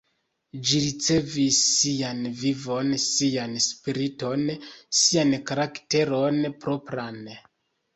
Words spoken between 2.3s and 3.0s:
vivon,